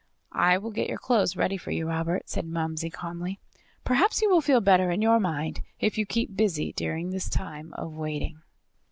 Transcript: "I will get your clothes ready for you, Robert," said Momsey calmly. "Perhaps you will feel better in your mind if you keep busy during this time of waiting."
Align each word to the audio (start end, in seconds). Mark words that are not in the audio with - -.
"I 0.33 0.57
will 0.57 0.71
get 0.71 0.89
your 0.89 0.97
clothes 0.97 1.35
ready 1.37 1.57
for 1.57 1.69
you, 1.69 1.87
Robert," 1.87 2.27
said 2.27 2.47
Momsey 2.47 2.89
calmly. 2.89 3.39
"Perhaps 3.83 4.19
you 4.19 4.31
will 4.31 4.41
feel 4.41 4.59
better 4.59 4.89
in 4.89 4.99
your 4.99 5.19
mind 5.19 5.61
if 5.79 5.95
you 5.95 6.07
keep 6.07 6.35
busy 6.35 6.73
during 6.73 7.11
this 7.11 7.29
time 7.29 7.71
of 7.77 7.93
waiting." 7.93 8.41